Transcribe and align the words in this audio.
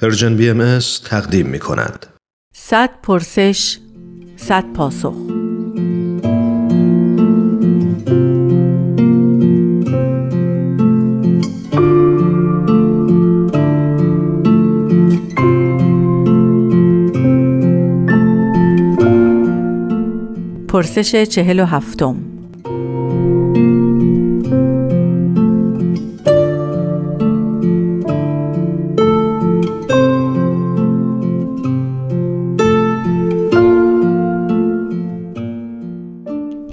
پرژن 0.00 0.36
بی 0.36 0.50
ام 0.50 0.78
تقدیم 1.04 1.46
می 1.46 1.58
کند. 1.58 2.06
صد 2.54 2.90
پرسش 3.02 3.78
صد 4.36 4.64
پاسخ 4.72 5.14
پرسش 20.68 21.16
چهل 21.16 21.60
و 21.60 21.64
هفتم 21.64 22.29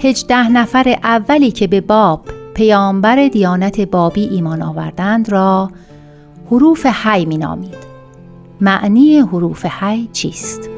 هجده 0.08 0.48
نفر 0.48 0.98
اولی 1.02 1.50
که 1.50 1.66
به 1.66 1.80
باب 1.80 2.24
پیامبر 2.54 3.28
دیانت 3.28 3.80
بابی 3.80 4.24
ایمان 4.24 4.62
آوردند 4.62 5.28
را 5.28 5.70
حروف 6.50 6.86
حی 6.86 7.24
می 7.24 7.38
نامید. 7.38 7.74
معنی 8.60 9.18
حروف 9.18 9.66
حی 9.66 10.08
چیست؟ 10.12 10.70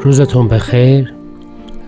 روزتون 0.00 0.48
بخیر 0.48 1.14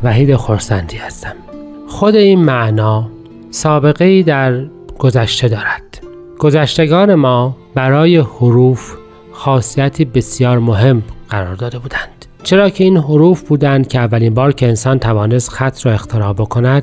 وحید 0.02 0.36
خورسندی 0.36 0.96
هستم 0.96 1.47
خود 1.88 2.16
این 2.16 2.44
معنا 2.44 3.10
سابقه 3.50 4.04
ای 4.04 4.22
در 4.22 4.64
گذشته 4.98 5.48
دارد. 5.48 6.02
گذشتگان 6.38 7.14
ما 7.14 7.56
برای 7.74 8.16
حروف 8.16 8.94
خاصیتی 9.32 10.04
بسیار 10.04 10.58
مهم 10.58 11.02
قرار 11.30 11.54
داده 11.54 11.78
بودند. 11.78 12.26
چرا 12.42 12.70
که 12.70 12.84
این 12.84 12.96
حروف 12.96 13.42
بودند 13.42 13.88
که 13.88 13.98
اولین 13.98 14.34
بار 14.34 14.52
که 14.52 14.66
انسان 14.66 14.98
توانست 14.98 15.50
خط 15.50 15.86
را 15.86 15.92
اختراع 15.92 16.32
بکند 16.32 16.82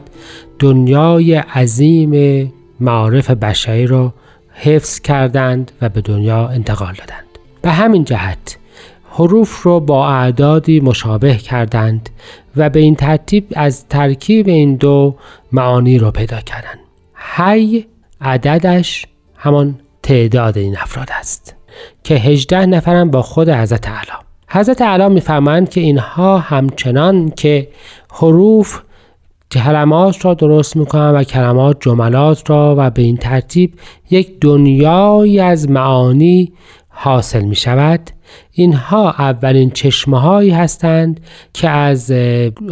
دنیای 0.59 1.36
عظیم 1.36 2.53
معارف 2.80 3.31
بشری 3.31 3.88
را 3.88 4.14
حفظ 4.53 5.00
کردند 5.00 5.72
و 5.81 5.90
به 5.90 6.02
دنیا 6.02 6.47
انتقال 6.47 6.94
دادند. 6.94 7.25
به 7.62 7.72
همین 7.72 8.03
جهت 8.03 8.58
حروف 9.18 9.64
رو 9.64 9.80
با 9.80 10.10
اعدادی 10.10 10.80
مشابه 10.80 11.36
کردند 11.36 12.10
و 12.56 12.70
به 12.70 12.80
این 12.80 12.96
ترتیب 12.96 13.48
از 13.56 13.88
ترکیب 13.88 14.48
این 14.48 14.76
دو 14.76 15.16
معانی 15.52 15.98
رو 15.98 16.12
پیدا 16.12 16.42
کردند. 16.42 16.80
هی 17.36 17.86
عددش 18.22 19.06
همان 19.36 19.80
تعداد 20.04 20.58
این 20.58 20.78
افراد 20.78 21.08
است 21.20 21.56
که 22.04 22.16
هجده 22.16 22.66
نفرم 22.66 23.12
با 23.12 23.22
خود 23.22 23.50
حضرت 23.50 23.88
علا 23.88 24.20
حضرت 24.48 24.82
علا 24.82 25.10
میفرمایند 25.10 25.70
که 25.70 25.82
اینها 25.82 26.38
همچنان 26.38 27.30
که 27.30 27.68
حروف 28.12 28.82
کلمات 29.52 30.26
را 30.26 30.34
درست 30.34 30.76
می‌کنند 30.76 31.16
و 31.16 31.24
کلمات 31.24 31.78
جملات 31.80 32.50
را 32.50 32.76
و 32.78 32.90
به 32.90 33.02
این 33.02 33.18
ترتیب 33.18 33.74
یک 34.10 34.40
دنیایی 34.40 35.40
از 35.40 35.70
معانی 35.70 36.54
حاصل 36.98 37.42
می 37.42 37.56
شود. 37.56 38.10
اینها 38.52 39.12
اولین 39.12 39.70
چشمه 39.70 40.20
هایی 40.20 40.50
هستند 40.50 41.20
که 41.54 41.70
از 41.70 42.12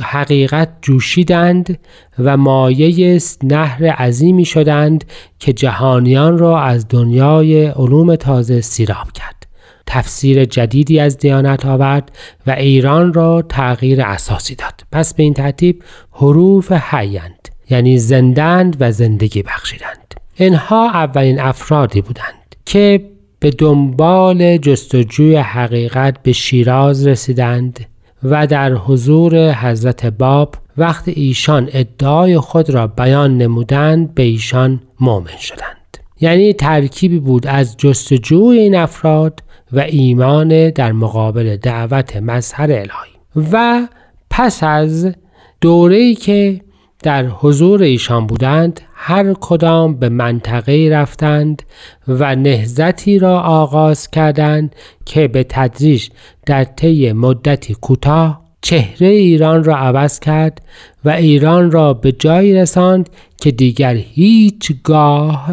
حقیقت 0.02 0.70
جوشیدند 0.82 1.80
و 2.20 2.38
مایه 2.38 3.20
نهر 3.44 3.86
عظیمی 3.86 4.46
شدند 4.46 5.03
که 5.40 5.53
جهانیان 5.53 6.38
را 6.38 6.62
از 6.62 6.88
دنیای 6.88 7.66
علوم 7.66 8.16
تازه 8.16 8.62
سیراب 8.62 9.12
کرد. 9.12 9.47
تفسیر 9.88 10.46
جدیدی 10.46 11.00
از 11.00 11.18
دیانت 11.18 11.66
آورد 11.66 12.12
و 12.47 12.52
ایران 12.52 13.14
را 13.14 13.42
تغییر 13.42 14.02
اساسی 14.02 14.56
داد. 14.56 14.81
پس 14.92 15.14
به 15.14 15.24
این 15.24 15.34
ترتیب 15.34 15.84
حروف 16.12 16.72
حیند 16.72 17.50
یعنی 17.70 17.97
زندند 17.97 18.78
و 18.80 18.92
زندگی 18.92 19.44
بخشیدند. 19.44 20.14
اینها 20.36 20.90
اولین 20.90 21.40
افرادی 21.40 22.02
بودند 22.02 22.56
که 22.66 23.12
به 23.44 23.52
دنبال 23.52 24.58
جستجوی 24.58 25.36
حقیقت 25.36 26.24
به 26.24 26.31
شیراز 26.31 27.08
رسیدند 27.08 27.80
و 28.24 28.48
در 28.48 28.74
حضور 28.74 29.54
حضرت 29.54 30.06
باب 30.06 30.56
وقت 30.78 31.04
ایشان 31.08 31.70
ادعای 31.74 32.40
خود 32.40 32.70
را 32.70 32.88
بیان 32.88 33.38
نمودند 33.38 34.16
به 34.16 34.24
ایشان 34.24 34.82
مؤمن 35.00 35.38
شدند. 35.40 35.98
یعنی 36.22 36.53
ترکیبی 36.53 37.20
بود 37.20 37.48
از 37.48 37.78
جستجوی 37.78 38.59
این 38.59 38.76
افراد 38.76 39.40
و 39.72 39.80
ایمان 39.80 40.70
در 40.70 40.92
مقابل 40.92 41.58
دعوت 41.58 42.18
مظهر 42.18 42.72
الهی. 42.72 43.50
و 43.52 43.88
پس 44.30 44.64
از 44.64 45.16
دوره‌ای 45.62 46.16
که 46.16 46.62
در 47.03 47.26
حضور 47.26 47.82
ایشان 47.82 48.28
بودند 48.28 48.82
هر 49.06 49.34
کدام 49.34 49.96
به 49.96 50.09
منطقه 50.09 50.90
رفتند 50.91 51.64
و 52.08 52.36
نهزتی 52.36 53.19
را 53.19 53.40
آغاز 53.40 54.09
کردند 54.09 54.75
که 55.06 55.28
به 55.28 55.44
تدریج 55.50 56.08
در 56.46 56.64
طی 56.64 57.12
مدتی 57.12 57.74
کوتاه 57.74 58.41
چهره 58.62 59.08
ایران 59.08 59.64
را 59.64 59.78
عوض 59.78 60.19
کرد 60.19 60.62
و 61.06 61.09
ایران 61.09 61.72
را 61.72 61.94
به 61.94 62.12
جایی 62.12 62.56
رساند 62.56 63.09
که 63.38 63.52
دیگر 63.52 63.94
هیچگاه 63.94 65.52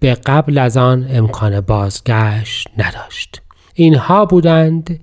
به 0.00 0.14
قبل 0.14 0.58
از 0.58 0.76
آن 0.76 1.06
امکان 1.10 1.60
بازگشت 1.60 2.68
نداشت. 2.76 3.42
اینها 3.74 4.24
بودند 4.24 5.00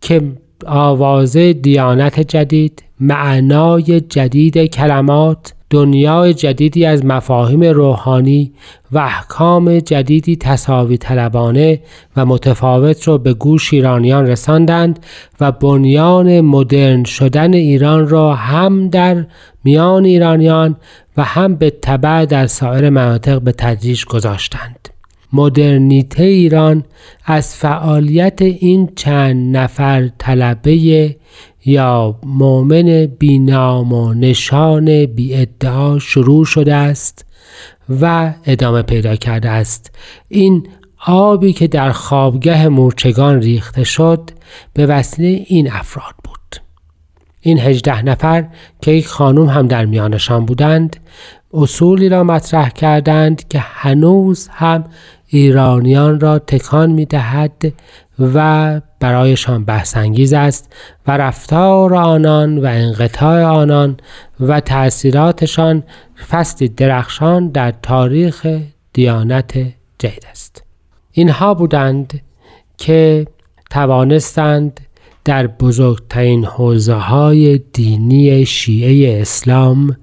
که 0.00 0.32
آواز 0.66 1.36
دیانت 1.36 2.20
جدید 2.20 2.82
معنای 3.00 4.00
جدید 4.00 4.58
کلمات 4.58 5.55
دنیای 5.70 6.34
جدیدی 6.34 6.86
از 6.86 7.04
مفاهیم 7.04 7.64
روحانی 7.64 8.52
و 8.92 8.98
احکام 8.98 9.78
جدیدی 9.78 10.36
تصاوی 10.36 10.96
طلبانه 10.96 11.80
و 12.16 12.26
متفاوت 12.26 13.08
را 13.08 13.18
به 13.18 13.34
گوش 13.34 13.74
ایرانیان 13.74 14.26
رساندند 14.26 14.98
و 15.40 15.52
بنیان 15.52 16.40
مدرن 16.40 17.04
شدن 17.04 17.54
ایران 17.54 18.08
را 18.08 18.34
هم 18.34 18.88
در 18.88 19.26
میان 19.64 20.04
ایرانیان 20.04 20.76
و 21.16 21.24
هم 21.24 21.54
به 21.54 21.70
تبع 21.70 22.24
در 22.24 22.46
سایر 22.46 22.90
مناطق 22.90 23.40
به 23.40 23.52
تدریج 23.52 24.04
گذاشتند. 24.04 24.88
مدرنیته 25.32 26.22
ایران 26.22 26.84
از 27.24 27.54
فعالیت 27.54 28.42
این 28.42 28.92
چند 28.96 29.56
نفر 29.56 30.10
طلبه 30.18 31.16
یا 31.66 32.18
مؤمن 32.22 33.06
بینام 33.06 33.92
و 33.92 34.14
نشان 34.14 35.06
بی 35.06 35.34
ادعا 35.34 35.98
شروع 35.98 36.44
شده 36.44 36.74
است 36.74 37.26
و 38.00 38.32
ادامه 38.46 38.82
پیدا 38.82 39.16
کرده 39.16 39.48
است. 39.48 39.96
این 40.28 40.68
آبی 41.06 41.52
که 41.52 41.66
در 41.66 41.92
خوابگه 41.92 42.68
مورچگان 42.68 43.40
ریخته 43.40 43.84
شد 43.84 44.30
به 44.74 44.86
وسیله 44.86 45.44
این 45.46 45.72
افراد 45.72 46.14
بود. 46.24 46.62
این 47.40 47.58
هجده 47.58 48.02
نفر 48.02 48.48
که 48.82 48.90
یک 48.90 49.06
خانوم 49.06 49.48
هم 49.48 49.66
در 49.66 49.84
میانشان 49.84 50.46
بودند 50.46 50.96
اصولی 51.54 52.08
را 52.08 52.24
مطرح 52.24 52.68
کردند 52.68 53.48
که 53.48 53.58
هنوز 53.58 54.48
هم 54.52 54.84
ایرانیان 55.26 56.20
را 56.20 56.38
تکان 56.38 56.90
می 56.90 57.04
دهد 57.04 57.72
و 58.18 58.80
برایشان 59.00 59.64
بحثانگیز 59.64 60.32
است 60.32 60.72
و 61.06 61.16
رفتار 61.16 61.94
آنان 61.94 62.58
و 62.58 62.66
انقطاع 62.66 63.44
آنان 63.44 63.96
و 64.40 64.60
تأثیراتشان 64.60 65.82
فصلی 66.30 66.68
درخشان 66.68 67.48
در 67.48 67.74
تاریخ 67.82 68.46
دیانت 68.92 69.52
جدید 69.98 70.26
است. 70.30 70.62
اینها 71.12 71.54
بودند 71.54 72.20
که 72.78 73.26
توانستند 73.70 74.80
در 75.24 75.46
بزرگترین 75.46 76.44
حوزه 76.44 76.94
های 76.94 77.58
دینی 77.58 78.46
شیعه 78.46 79.20
اسلام 79.20 79.96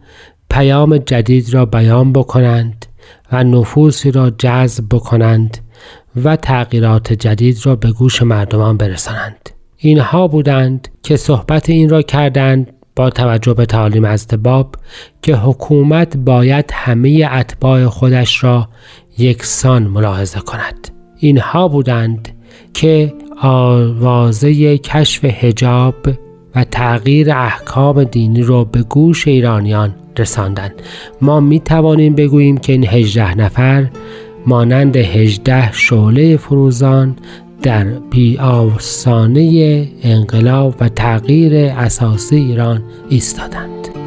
پیام 0.50 0.98
جدید 0.98 1.54
را 1.54 1.66
بیان 1.66 2.14
بکنند 2.14 2.86
و 3.32 3.44
نفوسی 3.44 4.12
را 4.12 4.30
جذب 4.30 4.84
بکنند 4.92 5.58
و 6.16 6.36
تغییرات 6.36 7.14
جدید 7.14 7.66
را 7.66 7.76
به 7.76 7.92
گوش 7.92 8.22
مردمان 8.22 8.78
برسانند. 8.78 9.50
اینها 9.78 10.28
بودند 10.28 10.88
که 11.04 11.18
صحبت 11.18 11.70
این 11.70 11.90
را 11.90 12.02
کردند 12.02 12.74
با 12.96 13.10
توجه 13.10 13.54
به 13.54 13.66
تعالیم 13.66 14.06
از 14.06 14.28
باب 14.44 14.76
که 15.22 15.36
حکومت 15.36 16.18
باید 16.18 16.72
همه 16.74 17.30
اتباع 17.32 17.86
خودش 17.86 18.44
را 18.44 18.70
یکسان 19.18 19.84
ملاحظه 19.84 20.40
کند. 20.40 20.88
اینها 21.18 21.68
بودند 21.68 22.30
که 22.74 23.14
آوازه 23.42 24.78
کشف 24.78 25.26
هجاب 25.26 25.96
و 26.56 26.64
تغییر 26.64 27.32
احکام 27.32 28.04
دینی 28.04 28.42
رو 28.42 28.66
به 28.66 28.84
گوش 28.84 29.28
ایرانیان 29.28 29.96
رساندند. 30.20 30.74
ما 31.22 31.40
می 31.40 31.60
توانیم 31.60 32.16
بگوییم 32.16 32.58
که 32.58 32.74
این 32.74 32.88
هجده 32.88 33.36
نفر 33.36 33.90
مانند 34.48 34.98
هجده 34.98 35.72
شعله 35.72 36.38
فروزان 36.38 37.16
در 37.62 37.86
آسانه 38.40 39.88
انقلاب 40.04 40.76
و 40.80 40.90
تغییر 40.90 41.54
اساسی 41.56 42.36
ایران 42.36 42.84
ایستادند. 43.10 44.03